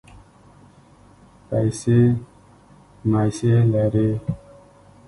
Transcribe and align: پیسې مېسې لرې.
پیسې 1.47 1.99
مېسې 3.11 3.53
لرې. 3.71 4.09